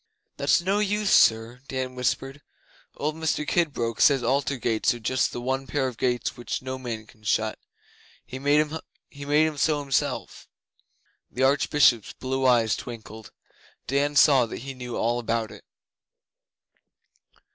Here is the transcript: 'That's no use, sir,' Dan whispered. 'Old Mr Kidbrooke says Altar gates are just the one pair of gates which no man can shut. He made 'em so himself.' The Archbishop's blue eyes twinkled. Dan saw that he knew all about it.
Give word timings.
'That's 0.37 0.61
no 0.63 0.79
use, 0.79 1.11
sir,' 1.11 1.59
Dan 1.67 1.93
whispered. 1.93 2.41
'Old 2.97 3.13
Mr 3.13 3.47
Kidbrooke 3.47 4.01
says 4.01 4.23
Altar 4.23 4.57
gates 4.57 4.95
are 4.95 4.99
just 4.99 5.31
the 5.31 5.39
one 5.39 5.67
pair 5.67 5.87
of 5.87 5.95
gates 5.95 6.35
which 6.35 6.59
no 6.63 6.79
man 6.79 7.05
can 7.05 7.21
shut. 7.21 7.59
He 8.25 8.39
made 8.39 8.59
'em 9.07 9.57
so 9.59 9.79
himself.' 9.79 10.47
The 11.29 11.43
Archbishop's 11.43 12.13
blue 12.13 12.47
eyes 12.47 12.75
twinkled. 12.75 13.31
Dan 13.85 14.15
saw 14.15 14.47
that 14.47 14.61
he 14.65 14.73
knew 14.73 14.95
all 14.97 15.19
about 15.19 15.51
it. 15.51 15.65